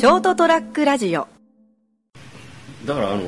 [0.00, 1.28] ショートトラックラジオ。
[2.86, 3.22] だからあの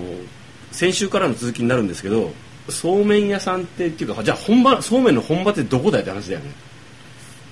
[0.70, 2.32] 先週からの続きになるんですけど
[2.70, 6.50] そうめん屋さんってっていうかじゃあ本場そうめんの本場ってどこだよって話だよね。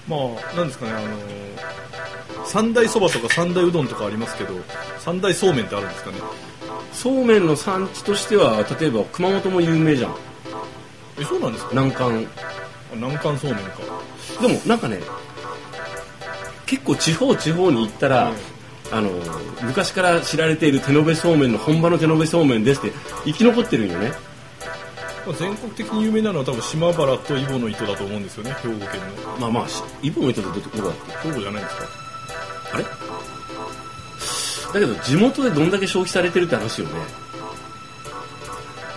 [0.09, 4.55] まあなんですかねあの三大そばとか三大うどんとかありますけど
[5.01, 6.17] 三大そうめんってあるんですかね。
[6.95, 10.15] そうめんの産地としては例えば熊本も有名じゃん。
[11.21, 11.71] えそうなんですか？
[11.73, 12.25] 南関。
[12.25, 13.73] あ南関そうめんか。
[14.41, 14.99] でもなんかね
[16.65, 18.37] 結構地方地方に行ったら、うん
[18.93, 19.11] あの
[19.63, 24.13] 昔から知られている手延べそうめんの本場の手延べそうめんですって生き残ってるんよね。
[25.27, 29.39] まあ全国的に有名なのは多分島原と揖保の糸だと思うんですよね兵庫県の。
[29.39, 31.85] まあまあしイボの糸ってどこだっけ兵庫じゃないんですか。
[32.73, 32.85] あれ？
[34.73, 36.93] だけど地元でどんだけ消費されてるって話よね、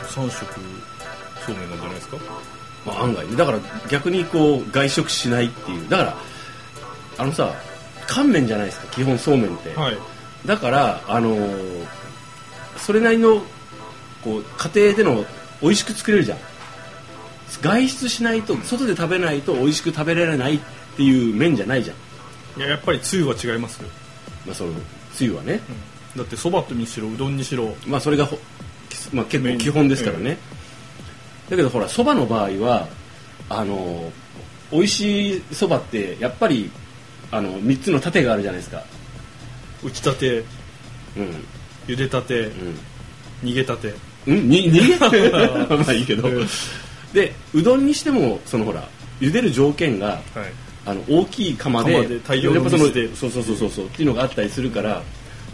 [0.08, 0.46] 三色
[1.46, 2.18] そうめんなんじゃないですか。
[2.86, 3.28] まあ、案外。
[3.28, 5.90] ねだから逆にこう外食しないっていう。
[5.90, 6.18] だから
[7.18, 7.54] あのさ
[8.08, 9.98] 乾麺じゃないですか基本そうめんって、はい。
[10.46, 11.86] だからあのー
[12.78, 13.42] それなりの
[14.24, 15.26] こう家庭での
[15.62, 16.38] 美味しく作れるじゃん。
[17.62, 20.60] 外出しないと外で食べないと美味しく食べられないっ
[20.98, 21.94] ていう麺じゃないじゃ
[22.58, 23.90] ん、いややっぱりつゆは違いますよ、
[24.46, 24.74] まあ、その
[25.14, 25.62] つゆはね、
[26.18, 27.76] だってそばにしろうどんにしろ。
[27.88, 28.38] まあそれがほ、
[29.14, 30.38] まあ、結構基本ですからね、
[31.50, 32.88] だけどほらそばの場合は
[33.50, 34.12] あの
[34.72, 36.72] 美味しいそばってやっぱり
[37.36, 38.84] あの3つの盾があるじゃないですか。
[39.84, 40.44] 打ちたて
[41.18, 41.46] うん。
[41.88, 42.50] 茹でたて、
[43.44, 43.94] 逃げたて。
[44.28, 44.38] うん？
[44.38, 46.48] うんに逃げ まあいいけど、うん。
[47.14, 48.88] でうどんにしてもそのほら
[49.20, 50.22] 茹でる条件がはい。
[50.86, 55.02] あの大きい釜で大量の水でそうそうそうそうそうっていうのがあったりするから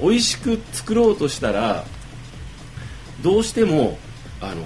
[0.01, 1.85] 美味しく作ろうとしたら
[3.21, 3.99] どうしても
[4.41, 4.63] あの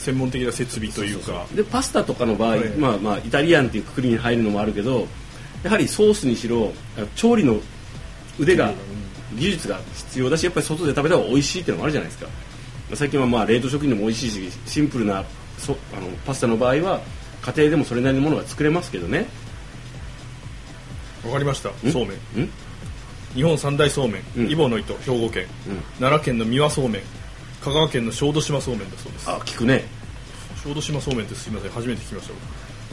[0.00, 1.46] 専門的な設備というか。
[1.54, 2.68] でパスタとかの場合、はい。
[2.70, 5.06] まあまあイタリアンっていうくくりに入るのもあるけど
[5.62, 6.72] やはりソースにしろ
[7.14, 7.60] 調理の
[8.38, 8.72] 腕が
[9.34, 12.30] 技術が必要だしやっぱり外で食べた方が美味しいっていうのもあるじゃないですか。
[12.94, 15.24] 最近はまあ冷凍食品でも美味しいしシンプルな
[15.58, 17.00] そあのパスタの場合は
[17.42, 19.26] 家庭でもそれなりのものが作れますけどね。
[21.24, 21.70] わかりました。
[21.90, 22.44] そうめん。
[22.44, 22.50] ん？
[23.34, 24.22] 日本三大そうめん。
[24.36, 24.48] うん。
[24.48, 25.76] 揖保の糸兵庫県、うん。
[25.98, 27.02] 奈良県の三輪そうめん。
[27.62, 29.28] 香川県の小豆島そうめんだそうです。
[29.28, 29.84] あ聞くね。
[30.62, 31.72] 小豆島そうめんってすみません。
[31.72, 32.34] 初めて聞きました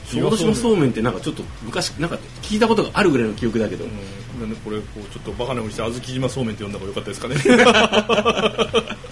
[0.05, 3.91] 小豆島そうめんってなんかちょっと昔なんか聞いたことがあるぐらいの記憶だけど、うん。
[4.39, 7.35] なんでこれこうちょっとバカなふりして小豆島そうめんって呼んだ方が良かったですかね。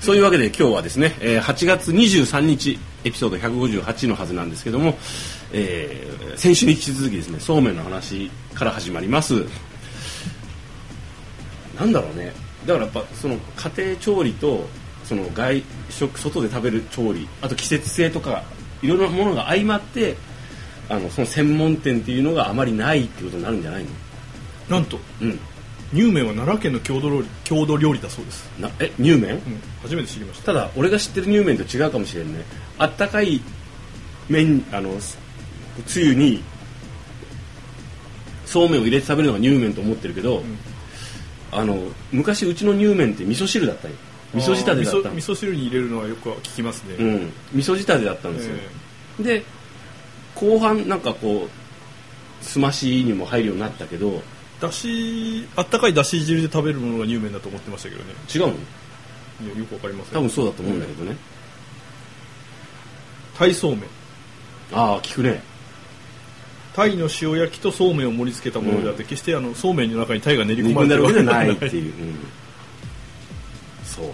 [0.00, 4.98] そういうわけで今日はですね、えー8月23日エピソード158のはずなんですけども、
[5.52, 9.44] えー先週に引き続きですねそうめんの話から始まります。
[11.78, 12.32] なんだろうね。
[12.66, 14.66] だからやっぱその家庭調理と
[15.04, 18.44] その外食外で食べる調理あと季節性とか
[18.82, 20.16] いろいろなものが相まって
[20.88, 23.90] あのその専門店っていうのがあまりないっていうことになるんじゃないの？
[24.68, 25.38] なんとうん。
[25.94, 29.40] 乳麺は奈良県の郷土料理郷土料理だそうです、なえ乳麺、うん、
[29.82, 30.46] 初めて知りました。
[30.46, 32.42] ただ俺が知ってる乳麺と違うかもしれんね。
[32.78, 33.42] あったかい
[34.30, 34.96] 麺あの
[35.86, 36.42] つゆに
[38.46, 40.42] そうめんを入れて食べるのが乳麺と思ってるけど、
[41.50, 41.76] あの
[42.10, 43.94] 昔うちの乳麺って味噌汁だったよ
[44.34, 45.10] 味噌仕立てだった。
[45.10, 47.32] 味噌汁に入れるのはよく聞きますね、うん。
[47.52, 48.56] 味噌仕立てだったんですよ、
[49.20, 49.42] で
[50.34, 54.22] 後半なんかこうすましにも入るようになったけど
[54.60, 58.14] だしあったかいだし汁で食べるものが乳麺だと思ってましたけどね。
[58.34, 59.60] 違うの？
[59.60, 60.14] よくわかりません。
[60.14, 61.16] 多分そうだと思うんだけどね、
[63.36, 63.84] タイそうめん。
[64.72, 65.42] ああ聞くね。
[66.74, 72.18] タイの塩焼きとそうめんを盛り付けたものであって、決してあのそうめんの中にタイが練り込まれてるだわけじゃないっていう、うん
[73.96, 74.12] そうね。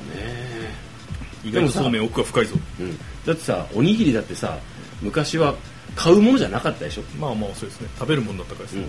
[1.44, 2.56] 意外とそうめん奥が深いぞ。
[2.80, 4.58] うん、だってさおにぎりだってさ
[5.00, 5.54] 昔は
[5.94, 7.88] 買うものじゃなかったでしょ、まあまあそうですね。
[7.98, 8.88] 食べるものだったからですね、うん、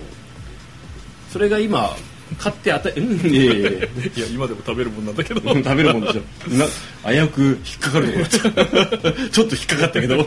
[1.32, 1.96] それが今
[2.38, 2.96] 買ってあたうん。
[3.28, 3.70] いやいやいや。
[3.70, 3.88] いや
[4.32, 5.52] 今でも食べるもんなんだけど。
[5.52, 6.22] うん食べるもんでしょ。
[6.52, 6.66] な
[7.12, 10.18] 危うく引っかかるところちょっと引っかかったけど。
[10.18, 10.26] だ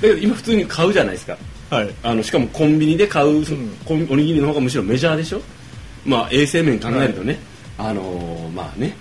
[0.00, 1.36] けど今普通に買うじゃないですか。
[1.70, 1.94] はい。
[2.02, 3.44] あのしかもコンビニで買う、ん。
[3.84, 5.40] コンおにぎりの方がむしろメジャーでしょ？
[6.04, 7.38] まあ衛生面考えるとね、
[7.78, 8.96] あのーまあね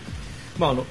[0.58, 0.86] まああの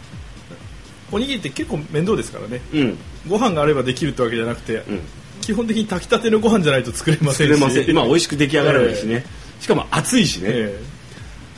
[1.12, 2.60] おにぎりって結構面倒ですからね。
[2.72, 2.98] うん。
[3.28, 5.00] ご飯があればできるってわけじゃなくて、うん。
[5.42, 7.52] 基本的に炊きたてのご飯じゃないと作れませんし。
[7.52, 7.90] 作れません。
[7.90, 9.24] 今美味しく出来上がらないしね、
[9.60, 10.82] しかも熱いしね、え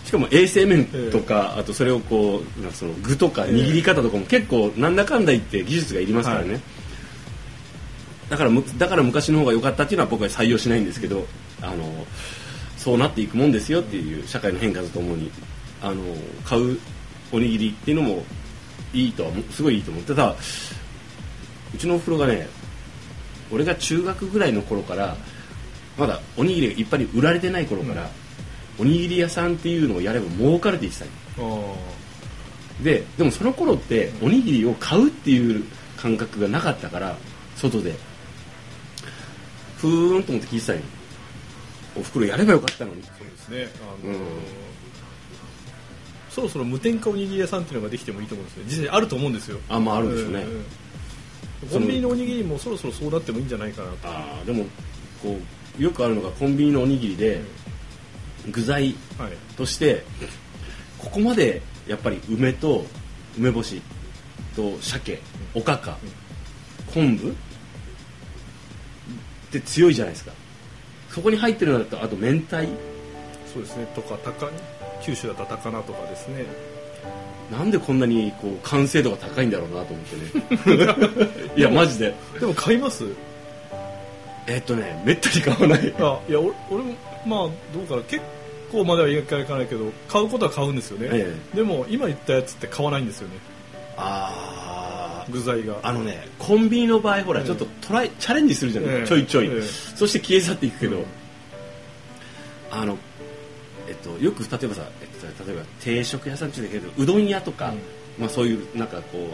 [0.04, 6.60] しかも衛生面とか、あとそれをこうその具とか握り方とかも結構なんだかんだ言って技術がいりますからね、はい。
[8.30, 11.26] だからむだから昔の方が良かったっていうのは僕は採用しないんですけど
[11.62, 12.06] あの
[12.76, 15.30] そうなっていくもんですよっていう社会の変化とともに
[15.80, 16.02] あの
[16.44, 16.78] 買う
[17.34, 18.24] おにぎりっていうのも
[18.92, 20.02] いいとはすごいいいと思う。
[20.04, 20.36] ただ
[21.74, 22.48] うちのお風呂がね
[23.50, 25.16] 俺が中学ぐらいの頃から
[25.98, 28.10] まだおにぎりがいっぱい売られてない頃から、
[28.78, 31.04] おにぎり屋さんっていうのをやれば儲かるって言って
[31.36, 31.74] たんよ
[32.80, 35.64] あででもその頃っておにぎりを買うっていう
[35.96, 37.16] 感覚がなかったから
[37.56, 37.94] 外で。
[39.78, 40.82] ふーんと思って聞いてたんよ
[41.96, 43.02] おふくろやればよかったのに。
[43.02, 43.68] あそうですね。
[44.02, 44.63] あのーうん
[46.34, 48.64] そろそろ無添加おにぎり屋さんっていうのができてもいいと思うんですね。
[48.66, 49.60] 実際あると思うんですよ。
[49.68, 50.64] あまああるんでしょうね、んん
[51.70, 53.96] コンビニのおにぎりもそろそろそうなってもいいんじゃないかなと。
[54.08, 54.64] ああでも
[55.22, 55.38] こ
[55.78, 57.40] うよくあるのがコンビニのおにぎりで
[58.50, 59.32] 具材はい。
[59.56, 60.04] として
[60.98, 62.84] ここまでやっぱり梅と
[63.38, 63.80] 梅干し
[64.56, 65.20] と鮭
[65.54, 65.98] おかか
[66.92, 67.32] 昆布っ
[69.52, 70.32] て強いじゃないですか。
[71.10, 72.66] そこに入ってるのだとあと明太？
[73.52, 73.86] そうですね。
[73.94, 74.50] とか高
[75.04, 76.46] 九州だったら高菜とかですね。
[77.52, 81.28] なんでこんなにこう完成度が高いんだろうなと思ってね。
[81.56, 82.14] いやマジで。
[82.40, 83.04] でも買います？
[84.46, 85.94] えっとねめったに買わない。
[85.98, 86.94] あいや俺俺も
[87.26, 88.02] まあどうかな。
[88.02, 88.22] 結
[88.72, 93.34] 構まではいかないけど買うことは買うんですよね、えでも今言ったやつって買わないんですよね。
[93.96, 95.76] あ具材が。
[95.82, 97.46] あのねコンビニの場合ほらええ。
[97.46, 99.06] ちょっとトライチャレンジするじゃない、ええ。
[99.06, 99.62] ちょいちょい、ええ。
[99.62, 101.04] そして消え去っていくけど、うん。
[102.70, 102.98] あの
[104.04, 107.72] とよく例えばさ、えっと、例えば定食屋さんって言うけどうどん屋とか、
[108.18, 109.28] まあそういうなんかこ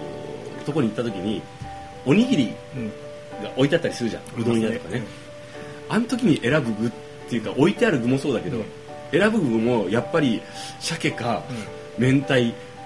[0.61, 1.43] うとこに行った時に
[2.06, 2.93] おにぎりうん、うん
[3.40, 5.02] が置いてあったりするじゃんうどん屋とかね、
[5.88, 6.90] あの時に選ぶ具っ
[7.28, 8.64] ていうか置いてある具もそうだけど、うん。
[9.11, 10.43] 選ぶ具もやっぱり
[10.78, 11.43] 鮭か
[11.99, 12.34] 明太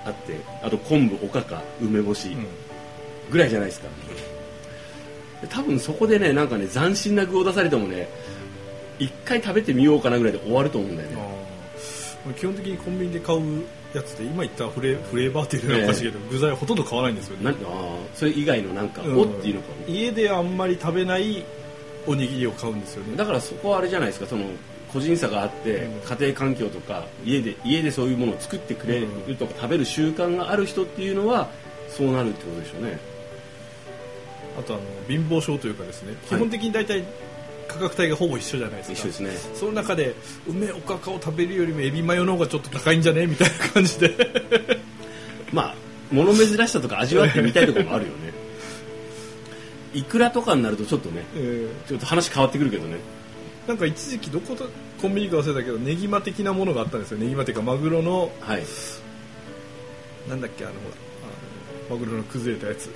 [0.07, 2.39] あってあと昆布おかか梅干し、うん。
[2.39, 2.47] うん
[3.31, 3.89] ぐらいじゃないですか。
[5.49, 8.09] 多分そこでねなんかね斬新な具を出されてもね
[8.99, 11.17] 一回食べてみようかなぐらいで終わると思うんだよね
[12.33, 17.45] 基本的にコンビニで買うやつで今言ったフレフレーバーっていうのはおかしいけど、具材ほとんど買わないんですよね。
[17.45, 17.57] なあー
[18.15, 19.19] それ以外のなんか、うん。
[19.19, 19.69] おっていうのか。
[19.87, 21.45] 家であんまり食べない
[22.07, 23.17] おにぎりを買うんですよね。
[23.17, 24.27] だからそこはあれじゃないですか。
[24.27, 24.45] その
[24.93, 26.01] 個人差があって、うん。
[26.01, 31.51] 家庭環境とか家で家でそういうものを作ってくれるとか、食べる習慣がある人っていうのは
[31.89, 32.99] そうなるってことでしょうね。
[34.59, 37.03] あとあの貧乏症というかですね、基本的に大体
[37.69, 38.93] 価格帯がほぼ一緒じゃないですか。
[38.95, 39.31] 一緒ですね。
[39.55, 40.15] その中で
[40.49, 43.27] 梅おかかを食べるよりもエビマヨの方がちょっと高いんじゃね？
[43.27, 44.81] みたいな感じで。
[45.53, 45.75] まあ
[46.13, 48.33] 物珍しさとか味わってみたいところもあるよね。
[49.95, 52.97] いくらとかになるとちょっとねえちょっと話変わってくるけどね。
[53.67, 54.69] ーなんか一時期どこと
[55.01, 57.19] コンビニか忘れたけどネギマ的なものがあったんですよ。
[57.19, 58.63] ネギマっていうかマグロのはい。
[60.29, 60.95] なんだっけあのほら
[61.89, 62.89] あのマグロの崩れたやつ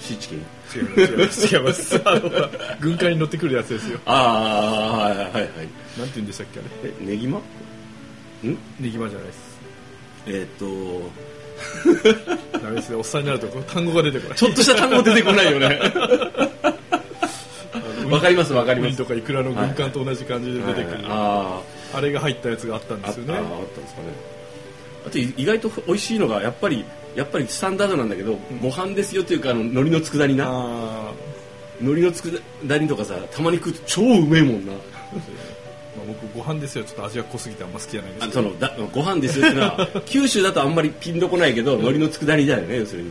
[0.00, 0.38] シーチキン？
[0.38, 0.80] 違
[1.14, 2.00] います違います。
[2.80, 3.98] 軍艦に乗ってくるやつですよ。
[4.06, 5.42] ああはいはいはい。
[5.42, 5.56] なんて
[5.96, 6.90] 言うんでしたっけあれ？
[6.90, 7.38] えネギマ？
[7.38, 7.42] ん？
[8.78, 9.58] ネギマじゃないです。
[10.26, 10.66] えーっと。
[12.58, 14.38] ダメですねおっさんになるとこう単語が出てこない。
[14.38, 15.80] ちょっとした単語出てこないよね。
[18.10, 18.96] わかりますわかります。
[18.96, 21.62] とかイクラの軍艦と同じ感じで出てくる、あ
[21.94, 23.32] あれが入ったやつがあったんですよね。
[23.32, 24.08] ったんですかね。
[25.06, 26.84] あと意外と美味しいのがやっぱり
[27.16, 30.44] やっぱりスタンダードなんだけど、ご飯ですよっていうかあの海苔の佃煮な。
[30.48, 31.12] あ
[31.80, 34.72] 海苔の佃煮とかさたまに食うと超うめえもんな。
[34.72, 34.76] ー
[35.96, 36.84] まあ、僕ご飯ですよ。
[36.84, 38.40] ちょっと味が濃すぎてあんま好きじゃないんですけど。
[38.40, 43.10] あそのだご飯ですよってのは 九州だとあんまりピンとこないけど海苔の佃煮だよね要するに。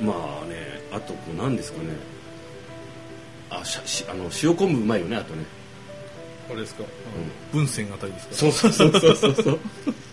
[0.00, 0.12] ま
[0.42, 1.88] あねあとこう何ですかね。
[3.50, 5.44] あししあの塩昆布うまいよねあとね。
[6.50, 6.82] あれですか、
[7.52, 8.34] 文鮮あたりですか？
[8.34, 9.58] そうそうそうそうそうそう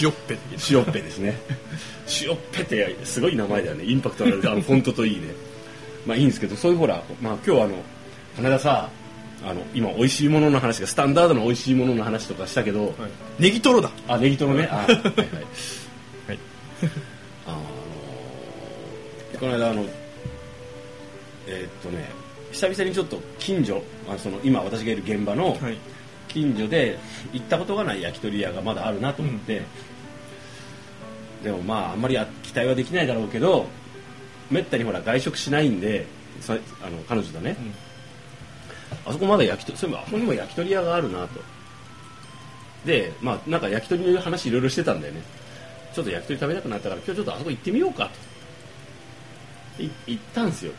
[0.00, 0.38] 塩っぺ
[0.70, 1.36] 塩っぺですね。
[2.22, 3.84] 塩っぺってすごい名前だよね。
[3.84, 4.40] インパクトある。
[4.44, 5.28] あのフォントといいね。
[6.06, 7.76] まあいいんですけどそういうほら、まあ、今日はあの
[8.36, 8.88] 金田さ
[9.44, 12.94] あの今美味しいものの話がスタンダードな美味しいものの話とかしたけど、はい、
[13.38, 13.90] ネギトロだ。
[14.08, 14.68] あネギトロね。
[14.70, 14.86] あはい。
[14.88, 15.02] はい。
[16.28, 16.38] はい。
[17.46, 17.62] あのー
[19.42, 19.84] この間あの
[21.48, 22.08] えーっとね
[22.52, 25.76] 久々にちょっと近所あのその今私がいる現場のはい
[26.32, 26.98] 近所で
[27.32, 29.62] 行ったことがない焼き鳥屋がまだあるなと思って、
[31.42, 33.66] でもまああんまりあ期待はできないだろうけど
[34.50, 36.06] めったにほら外食しないんで
[36.40, 37.56] さあの彼女だね、
[39.04, 41.40] あそこまだ焼き鳥そういえばあそこにも焼き鳥屋があるなと。
[42.84, 45.22] でまあなんか焼き鳥の話いろいろしてたんだよね。
[45.94, 48.10] ちょっと焼き鳥食べたくなったから今日ちょっとあそこ行ってみようか
[49.76, 49.82] と。
[49.82, 50.72] い行ったんですよ。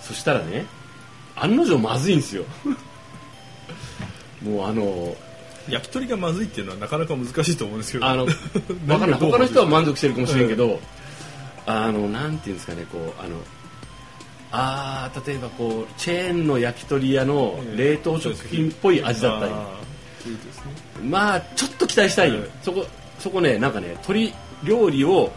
[0.00, 0.66] そしたらね
[1.36, 2.44] 案の定まずいんですよ
[4.44, 5.16] もうあの
[5.68, 8.06] 焼き鳥がまずいっていうのはなかなか難しいと思うんですけど。
[8.06, 8.26] あの
[8.86, 9.20] 何 わかんない。
[9.20, 10.80] 他の人は満足してるかもしれんけど、
[11.66, 13.36] あのなんていうんですかねこうあの
[14.50, 19.52] あー例えばこうチェーンの焼き鳥屋の冷凍食品っぽい味だったり、
[21.08, 22.50] まあちょっと期待したいよ、はい。
[22.62, 22.86] そこ
[23.18, 24.34] そこねなんかね鶏
[24.64, 25.32] 料理を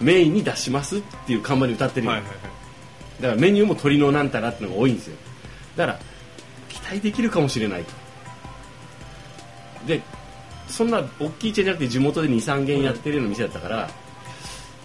[0.00, 3.22] メインに出しますっていう看板に歌ってるよ、はいはいはい。
[3.22, 5.16] だからメニューも鶏のなんたらってのが多いんですよ。
[5.76, 5.98] だから
[6.68, 7.92] 期待できるかもしれないと
[9.86, 10.02] で
[10.68, 13.90] そんな大きいチェーンじゃなくて地元で23軒やってるような店だったから、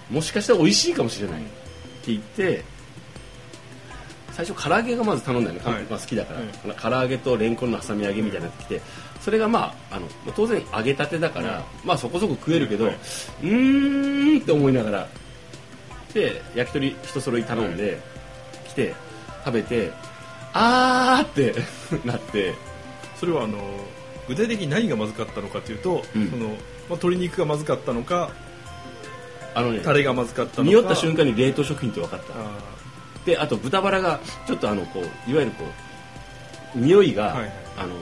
[0.09, 1.51] もしかしたら美味しいかもしれないって
[2.07, 2.63] 言って
[4.31, 5.83] 最初唐揚げがまず頼んだよね、はい。
[5.83, 6.77] まあ、好きだから、はい。
[6.77, 8.81] 唐揚げとレンコンの挟み揚げみたいになってきて
[9.21, 12.95] それがまああの当然揚げたてだから、まあそこそこ食えるけど、はい。
[12.95, 15.07] うーんって思いながら
[16.13, 17.99] で焼き鳥一揃い頼んで、
[18.67, 18.93] 来て
[19.45, 19.91] 食べて
[20.53, 21.55] あーって
[22.05, 22.53] なって
[23.19, 23.57] それはあの
[24.27, 26.29] 具体的に何がまずかったのかというと、うん。
[26.29, 26.57] そのまあ、
[26.89, 28.31] 鶏肉がまずかったのか
[29.53, 30.69] あのねタレがまずかったのか。
[30.69, 32.33] 匂った瞬間に冷凍食品って分かった。
[32.33, 32.35] あ
[33.25, 35.63] であと豚バラがちょっとあのこういわゆるこ
[36.75, 37.51] う匂いが、はいはい。
[37.77, 37.95] あの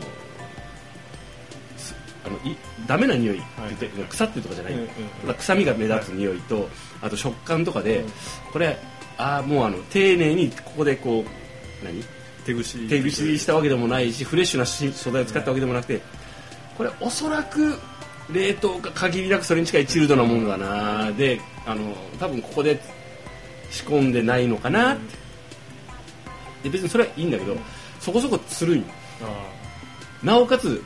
[1.77, 4.09] すあのいダメな匂いって言って、はい。
[4.09, 4.89] 腐ってるとかじゃない、うんうんうん。
[5.21, 6.69] ただ臭みが目立つ匂いと、
[7.01, 8.11] あと食感とかで、うん。
[8.51, 8.77] これ
[9.17, 12.01] あーもうあの丁寧にここでこう何？
[12.01, 12.05] ー
[12.45, 16.01] 手ぐし手ぐししたわけでもないしフレッシュなし素材を使ったわけでもなくて
[16.77, 17.77] これおそらく
[18.31, 21.11] 冷凍か限りなくそれに近いチルドなもんだな。
[21.11, 22.79] であの多分ここで
[23.69, 25.23] 仕込んでないのかなって。
[26.63, 27.57] で別にそれはいいんだけど
[27.99, 28.83] そこそこつるい
[29.21, 30.81] あなおかつ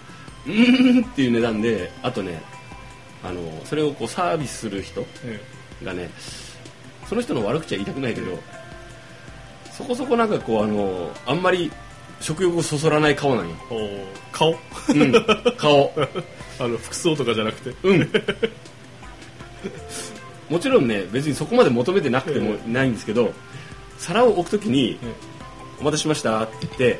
[0.45, 2.41] うーんっていう値段であとね
[3.23, 5.05] あのそれをこうサービスする人
[5.83, 6.09] がね
[7.07, 8.37] その人の悪口は言いたくないけど
[9.77, 11.71] そこそこなんかこうあのあんまり
[12.19, 13.55] 食欲をそそらない顔なんよ、
[14.31, 14.55] 顔？
[14.89, 15.13] うん、
[15.55, 15.93] 顔。
[16.59, 17.75] あの服装とかじゃなくて？
[17.83, 18.11] うん。
[20.49, 23.33] もちろんね別にそこまで求めてなくてもないんですけど
[23.99, 25.13] 皿を置くときにえ
[25.79, 26.99] 「お待たせしました」って言って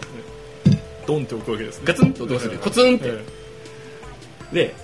[1.07, 1.83] ドンって置くわけですね。
[1.85, 2.57] ガツンと音がする。
[2.59, 3.05] コツンって。
[3.07, 3.25] え
[4.53, 4.75] で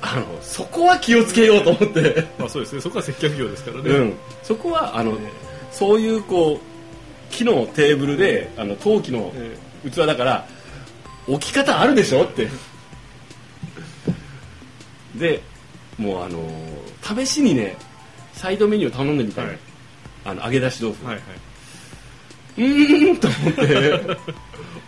[0.00, 2.14] あのそこは気をつけようと思って。
[2.18, 2.80] えまあそうですね。
[2.80, 5.14] そこは接客業ですからね、うん、そこはあの、え。
[5.72, 6.71] そういうこう
[7.32, 9.56] 木のテーブルで、あの陶器のえ
[9.90, 10.46] 器だから
[11.26, 12.48] 置き方あるでしょって。
[15.16, 15.42] で
[15.98, 16.40] もうあの
[17.02, 17.76] 試しにね
[18.32, 19.58] サイドメニュー頼んでみたい、はい。
[20.24, 21.24] あの揚げ出し豆腐、はいはい。
[22.58, 24.00] うーんと思って。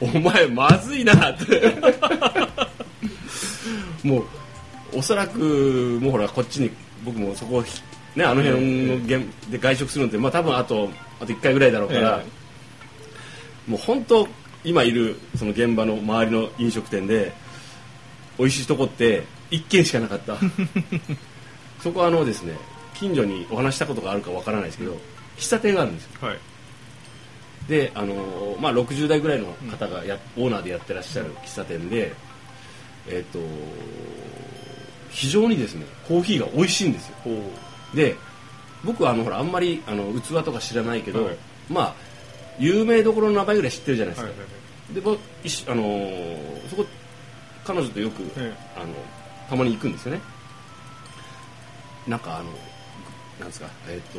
[0.17, 1.77] お前まずいなって。
[4.03, 4.25] もう
[4.99, 6.71] おそらくもうほらこっちに
[7.05, 7.65] 僕もそこ
[8.17, 10.91] ねあの辺の現で外食するのってまあ多分あと
[11.21, 14.29] あと1回ぐらいだろうから、えもう本当
[14.65, 17.33] 今いるその現場の周りの飲食店で
[18.39, 20.37] 美味しいとこって1軒しかなかった。
[21.83, 22.57] そこはあのですね
[22.95, 24.97] 近所にお話したことがあるかわからないですけど
[25.37, 26.11] 喫茶店があるんですよ。
[26.23, 26.39] はい。
[27.69, 32.13] であのまあ、60代ぐらいの方がや、オーナーでやってらっしゃる喫茶店で、
[33.09, 33.39] えっと
[35.11, 37.15] 非常にですねコーヒーが美味しいんですよ
[37.95, 38.17] で
[38.85, 41.37] 僕はあのほらあんまりあの器とか知らないけど、はい。
[41.71, 41.95] まあ
[42.59, 45.65] 有名どころの名前ぐらい知ってるじゃないですか、はいはいはい。
[45.67, 46.87] であのーそこ
[47.65, 48.89] 彼女とよく、えあの
[49.49, 50.21] たまに行くんですよね。
[52.07, 52.51] なんかあの
[53.41, 54.19] なんですかえっ、と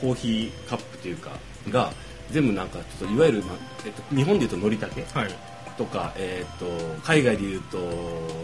[0.00, 1.30] コーヒーカップというか
[1.70, 1.92] が
[2.32, 3.54] 全部なんかちょっといわゆる、ま
[3.86, 5.30] えっと日本でいうとのりたけはい。
[5.78, 6.66] とか、えっと
[7.04, 7.78] 海外でいうと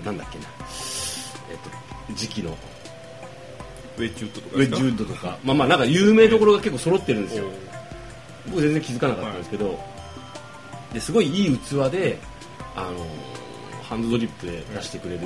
[0.05, 0.45] なんだっけな、
[1.51, 2.57] えっと時期の
[3.99, 5.39] ウェッジウッドとかウェッジウッドとか。
[5.45, 7.45] まあまあなんか有名どころが結構揃ってるんですよ。
[8.49, 9.79] 僕全然気づかなかったんですけど、
[10.93, 12.19] ですごいいい器で
[12.77, 13.07] あの
[13.83, 15.21] ハンドドリップで出してくれる、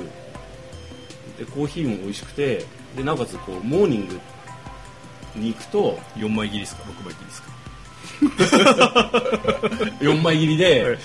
[1.37, 4.19] でコーヒーも美味しくてでなおかつこうモーニング
[5.35, 7.51] に行くと4枚切りですか？6枚切りですか？
[10.01, 10.97] 4枚切りで、はい。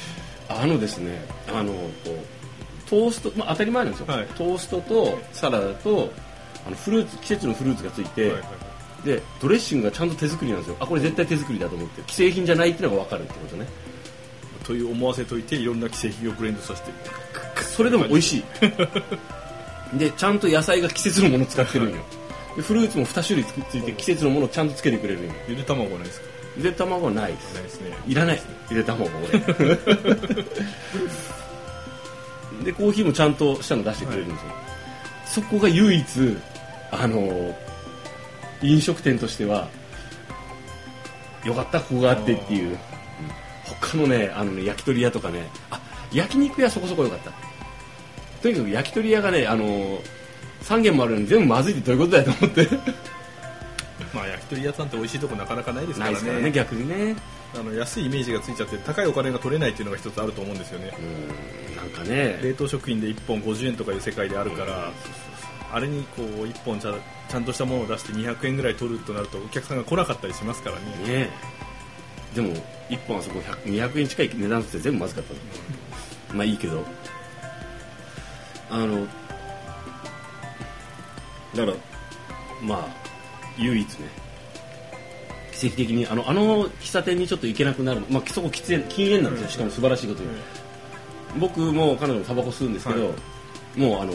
[0.49, 4.27] あのですねあのこうトースト、まあ、当たり前なんですよ、はい。
[4.37, 6.13] トーストとサラダと
[6.67, 8.47] あのフルーツ季節のフルーツがついて、はいはいは
[9.05, 9.07] い。
[9.07, 10.77] でドレッシングがちゃんと手作りなんですよ。
[10.81, 12.03] あこれ絶対手作りだと思って。
[12.13, 13.67] 既製品じゃないっていうのが分かるってことね。
[14.65, 16.91] という思わせといていろんな既製品をブレンドさせて。
[17.63, 18.45] それでも美味しい。
[19.99, 22.03] でちゃんと野菜が季節のものを使ってるんよ。
[22.57, 25.33] でフルーツも2種類つついて季節のものをちゃんとつけてくれるんよ。
[25.49, 26.27] ゆで卵はないですか？
[26.57, 27.55] ゆで卵はないです。
[27.55, 27.93] ないですね。
[28.09, 28.43] いらない。
[28.71, 29.39] ゆで卵俺。
[32.65, 34.51] でコーヒーもちゃんとしたの出してくれるんですよ、
[35.27, 36.37] そこが唯一
[36.99, 37.55] あの
[38.63, 39.69] 飲食店としては
[41.45, 42.79] よかったここがあってっていう、うん
[43.81, 45.81] 他のねあのね焼き鳥屋とかねあ
[46.13, 47.33] 焼肉屋そこそこ良かった。
[48.41, 49.99] とにかく焼き鳥屋がねあの
[50.63, 52.69] 3軒もあるのに全部まずいってどういうことだよと思って。
[54.15, 56.15] まあ焼き鳥屋さんって美味しいとこなかなかないですからね。
[56.15, 57.17] ないですからね逆にね。
[57.59, 60.93] あの安いイメージがついちゃって高いお金が取れないっていうのが一つあると思うんですよね。
[60.99, 62.39] うんなんかね。
[62.43, 64.93] 冷凍食品で1本50円とかいう世界であるから
[65.77, 66.95] あれにこう1本ちゃ
[67.29, 70.87] ちゃんとしたものを出して200円ぐらい取るとなるとお客さんが来なかったりしますからね。
[71.07, 71.31] ね
[72.35, 72.55] でも
[72.89, 75.41] 1本あそこ100 200円近い値段って全部まずかったの。
[76.33, 76.83] まあいいけど。
[78.71, 79.07] あの
[81.55, 81.77] だから
[82.63, 82.89] まあ
[83.59, 84.09] 唯一ね
[85.53, 90.29] 奇跡的にあのあの喫茶店にちょっと行けなくなる、まあ、そこ喫煙禁煙なんですよ、しかも素晴らしいことに、
[91.39, 93.13] 僕も彼女もタバコ吸うんですけど、は
[93.77, 94.13] もうあの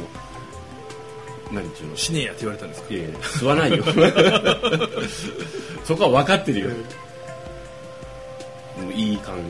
[1.51, 1.97] 何ていうの？
[1.97, 2.93] 死ねえやって言われたんですか？
[2.93, 3.83] いやいや吸わないよ。
[5.85, 6.69] そこは分かってるよ、
[8.77, 9.47] でもいい感じの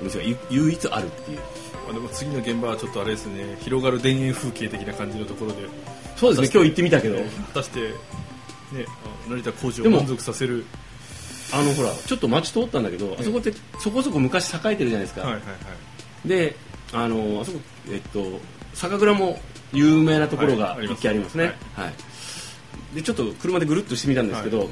[0.00, 1.38] お店がゆ唯一あるっていう。
[1.38, 1.44] ま
[1.90, 3.58] あ、でも次の現場はちょっとあれですね。
[3.62, 5.58] 広がる田園風景的な感じのところで。
[6.16, 6.50] そうですね。
[6.54, 7.16] 今日行ってみたけど。
[7.18, 7.22] 果
[7.54, 7.86] たして、ね、
[9.04, 10.64] あ成田工事を満足させる。
[11.52, 15.48] あのほらちょっと街通ったんだけどあそこってそこそこ昔栄えてるじゃないですか、はいはいは
[16.24, 16.28] い。
[16.28, 16.54] で
[16.92, 17.58] あのあそこ
[17.90, 18.38] えっと
[18.72, 19.40] 酒蔵も
[19.72, 22.96] 有名なところが一軒ありますね、はい。
[22.96, 24.68] でちょっと車でぐるっとしてみたんですけど、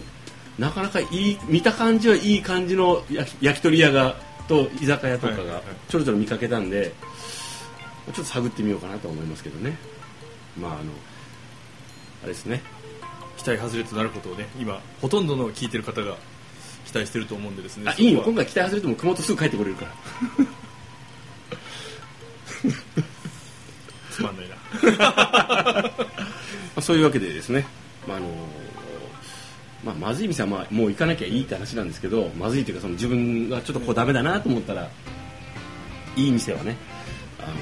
[0.58, 4.16] なかなかいい見た感じはいい感じの焼き焼き鳥屋が
[4.48, 5.64] と居酒屋とかがはいはいはい。
[5.88, 6.92] ちょろちょろ見かけたんで、
[8.06, 9.76] ちょっと探ってみようかなと思いますけどね。
[10.60, 10.80] まああの
[12.24, 12.60] あれですね。
[13.36, 16.16] 期待外れとなることをね今ほとんどの聞いてる方が
[16.86, 17.84] 期待してると思うんでですね。
[17.86, 18.22] あいいよ。
[18.24, 19.92] 今回期待外れても熊本すぐ帰ってこれるから
[26.80, 27.66] そういうわけでですね、
[28.06, 28.26] まああの
[29.84, 34.88] まあ、まずい店はまあもう行かなきゃいいって話なんですけどまずいというかその自分がちょっとこうダメだなと思ったら
[36.16, 36.76] いい店はね、
[37.40, 37.52] あの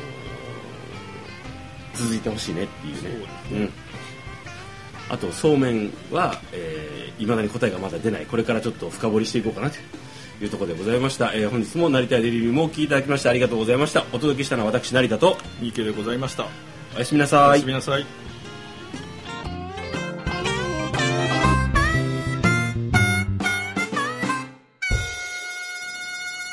[1.95, 3.01] 続いてほしいねっていうね。
[3.01, 3.71] そうですうん、
[5.11, 8.27] あとそうめんは、えー、未だに答えがまだ出ない。
[8.27, 9.77] これからちょっと深掘りしていこうかなと
[10.43, 14.05] いうところでございました、えー本日も成田デリリウムをお聞きいただきましてありがとうございました。
[14.13, 17.51] お届けしたのは私成田と三池でございましたおやすみなおさい。
[17.57, 18.07] やすみなさい。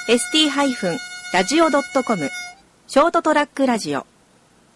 [0.10, 2.30] ST-radio.com
[2.88, 4.06] ショートトラックラジオ